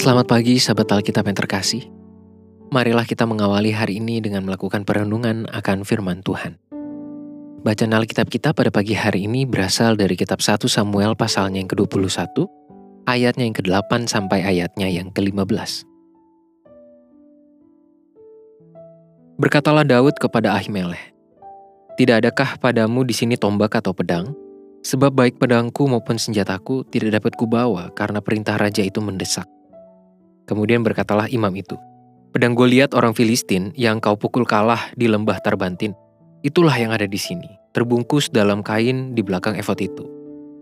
[0.00, 1.84] Selamat pagi sahabat Alkitab yang terkasih.
[2.72, 6.56] Marilah kita mengawali hari ini dengan melakukan perenungan akan firman Tuhan.
[7.60, 12.32] Bacaan Alkitab kita pada pagi hari ini berasal dari kitab 1 Samuel pasalnya yang ke-21,
[13.12, 15.84] ayatnya yang ke-8 sampai ayatnya yang ke-15.
[19.36, 21.12] Berkatalah Daud kepada Ahimelech,
[22.00, 24.32] Tidak adakah padamu di sini tombak atau pedang?
[24.80, 29.59] Sebab baik pedangku maupun senjataku tidak dapat kubawa karena perintah raja itu mendesak.
[30.50, 31.78] Kemudian berkatalah imam itu,
[32.34, 35.94] Pedang Goliat orang Filistin yang kau pukul kalah di lembah Tarbantin,
[36.42, 40.10] itulah yang ada di sini, terbungkus dalam kain di belakang efod itu.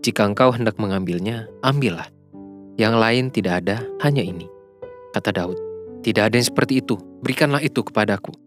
[0.05, 2.05] Jika engkau hendak mengambilnya, ambillah.
[2.77, 4.45] Yang lain tidak ada, hanya ini.
[5.09, 5.57] Kata Daud,
[6.05, 6.93] tidak ada yang seperti itu,
[7.25, 8.37] berikanlah itu kepadaku.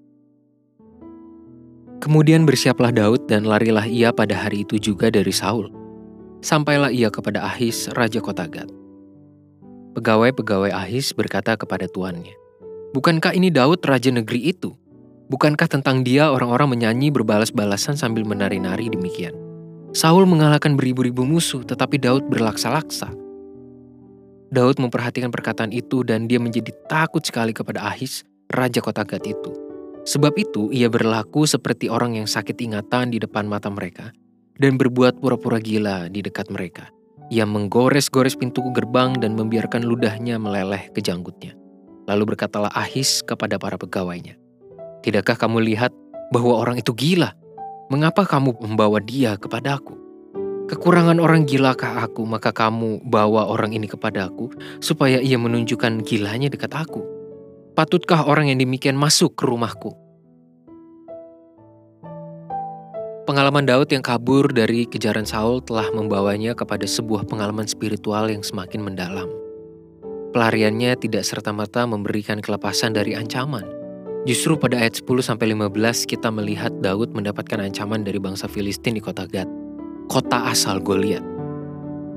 [2.03, 5.71] Kemudian bersiaplah Daud dan larilah ia pada hari itu juga dari Saul.
[6.43, 8.82] Sampailah ia kepada Ahis, Raja Kota Gad.
[9.93, 12.33] Pegawai-pegawai Ahis berkata kepada tuannya,
[12.97, 14.73] Bukankah ini Daud Raja negeri itu?
[15.29, 19.37] Bukankah tentang dia orang-orang menyanyi berbalas-balasan sambil menari-nari demikian?
[19.93, 23.13] Saul mengalahkan beribu-ribu musuh, tetapi Daud berlaksa-laksa.
[24.53, 29.53] Daud memperhatikan perkataan itu dan dia menjadi takut sekali kepada Ahis, Raja Kota Gad itu.
[30.05, 34.13] Sebab itu ia berlaku seperti orang yang sakit ingatan di depan mata mereka
[34.57, 36.93] dan berbuat pura-pura gila di dekat mereka.
[37.33, 41.57] Ia menggores-gores pintu gerbang dan membiarkan ludahnya meleleh ke janggutnya.
[42.05, 44.37] Lalu berkatalah Ahis kepada para pegawainya,
[45.01, 45.97] Tidakkah kamu lihat
[46.29, 47.33] bahwa orang itu gila?
[47.89, 49.97] Mengapa kamu membawa dia kepadaku?
[50.69, 54.53] Kekurangan orang gilakah aku, maka kamu bawa orang ini kepadaku,
[54.85, 57.13] supaya ia menunjukkan gilanya dekat aku?'
[57.73, 59.97] Patutkah orang yang demikian masuk ke rumahku?
[63.23, 68.83] Pengalaman Daud yang kabur dari kejaran Saul telah membawanya kepada sebuah pengalaman spiritual yang semakin
[68.83, 69.31] mendalam.
[70.35, 73.63] Pelariannya tidak serta-merta memberikan kelepasan dari ancaman.
[74.27, 75.39] Justru pada ayat 10-15
[76.11, 79.47] kita melihat Daud mendapatkan ancaman dari bangsa Filistin di kota Gad,
[80.11, 81.23] kota asal Goliat.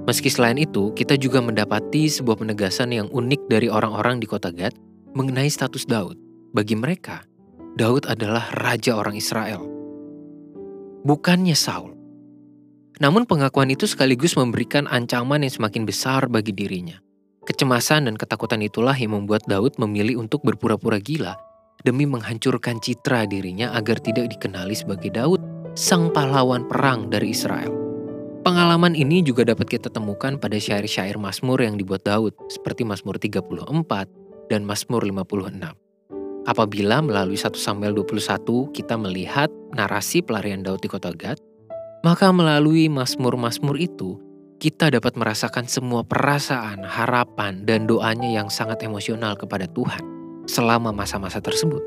[0.09, 4.73] Meski selain itu, kita juga mendapati sebuah penegasan yang unik dari orang-orang di kota Gad
[5.13, 6.17] mengenai status Daud.
[6.49, 7.21] Bagi mereka,
[7.77, 9.74] Daud adalah raja orang Israel,
[11.05, 11.93] bukannya Saul.
[12.97, 16.97] Namun pengakuan itu sekaligus memberikan ancaman yang semakin besar bagi dirinya.
[17.45, 21.37] Kecemasan dan ketakutan itulah yang membuat Daud memilih untuk berpura-pura gila
[21.85, 25.37] demi menghancurkan citra dirinya agar tidak dikenali sebagai Daud,
[25.77, 27.69] sang pahlawan perang dari Israel.
[28.41, 34.09] Pengalaman ini juga dapat kita temukan pada syair-syair Mazmur yang dibuat Daud, seperti Mazmur 34,
[34.49, 35.84] dan Mazmur 56.
[36.45, 41.41] Apabila melalui 1 Samuel 21 kita melihat narasi pelarian Daud di kota Gad,
[42.05, 44.21] maka melalui Mazmur-Mazmur itu
[44.61, 50.05] kita dapat merasakan semua perasaan, harapan, dan doanya yang sangat emosional kepada Tuhan
[50.45, 51.81] selama masa-masa tersebut.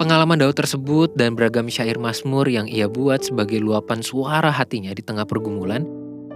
[0.00, 5.04] Pengalaman Daud tersebut dan beragam syair Mazmur yang ia buat sebagai luapan suara hatinya di
[5.04, 5.84] tengah pergumulan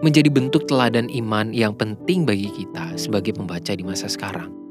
[0.04, 4.67] menjadi bentuk teladan iman yang penting bagi kita sebagai pembaca di masa sekarang.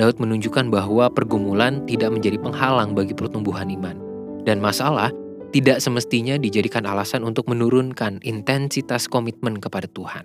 [0.00, 4.00] Daud menunjukkan bahwa pergumulan tidak menjadi penghalang bagi pertumbuhan iman,
[4.48, 5.12] dan masalah
[5.52, 10.24] tidak semestinya dijadikan alasan untuk menurunkan intensitas komitmen kepada Tuhan.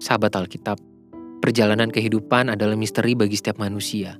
[0.00, 0.80] Sahabat Alkitab,
[1.44, 4.16] perjalanan kehidupan adalah misteri bagi setiap manusia.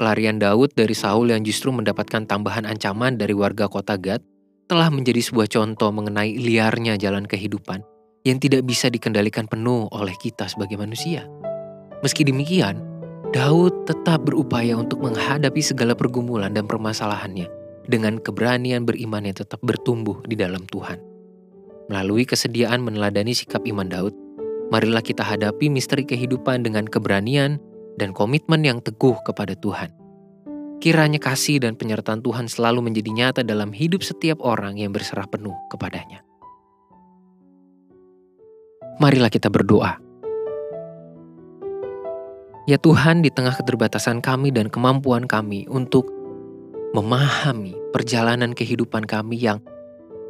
[0.00, 4.24] Pelarian Daud dari Saul yang justru mendapatkan tambahan ancaman dari warga kota Gad
[4.64, 7.84] telah menjadi sebuah contoh mengenai liarnya jalan kehidupan
[8.24, 11.28] yang tidak bisa dikendalikan penuh oleh kita sebagai manusia.
[12.04, 12.95] Meski demikian,
[13.34, 17.50] Daud tetap berupaya untuk menghadapi segala pergumulan dan permasalahannya
[17.90, 21.02] dengan keberanian beriman yang tetap bertumbuh di dalam Tuhan.
[21.90, 24.14] Melalui kesediaan meneladani sikap iman Daud,
[24.70, 27.58] marilah kita hadapi misteri kehidupan dengan keberanian
[27.98, 29.90] dan komitmen yang teguh kepada Tuhan.
[30.78, 35.56] Kiranya kasih dan penyertaan Tuhan selalu menjadi nyata dalam hidup setiap orang yang berserah penuh
[35.72, 36.20] kepadanya.
[39.00, 40.05] Marilah kita berdoa.
[42.66, 46.10] Ya Tuhan, di tengah keterbatasan kami dan kemampuan kami untuk
[46.98, 49.62] memahami perjalanan kehidupan kami yang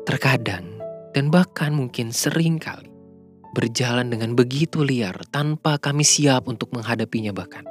[0.05, 0.77] terkadang
[1.17, 2.93] dan bahkan mungkin sering kali
[3.57, 7.65] berjalan dengan begitu liar tanpa kami siap untuk menghadapinya bahkan.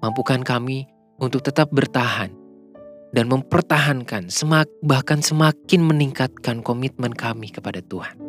[0.00, 0.88] Mampukan kami
[1.20, 2.32] untuk tetap bertahan
[3.12, 8.27] dan mempertahankan semak, bahkan semakin meningkatkan komitmen kami kepada Tuhan.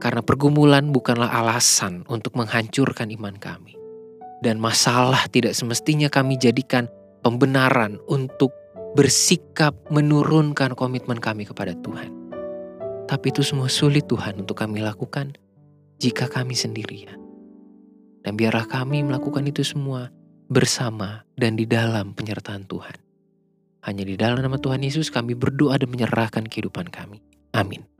[0.00, 3.76] Karena pergumulan bukanlah alasan untuk menghancurkan iman kami.
[4.40, 6.88] Dan masalah tidak semestinya kami jadikan
[7.20, 8.50] pembenaran untuk
[8.96, 12.10] bersikap menurunkan komitmen kami kepada Tuhan.
[13.04, 15.36] Tapi itu semua sulit Tuhan untuk kami lakukan
[16.00, 17.20] jika kami sendirian.
[18.24, 20.08] Dan biarlah kami melakukan itu semua
[20.48, 22.96] bersama dan di dalam penyertaan Tuhan.
[23.84, 27.24] Hanya di dalam nama Tuhan Yesus kami berdoa dan menyerahkan kehidupan kami.
[27.56, 27.99] Amin.